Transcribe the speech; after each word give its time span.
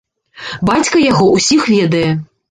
Бацька 0.69 1.01
яго 1.11 1.27
ўсіх 1.35 1.67
ведае. 1.73 2.09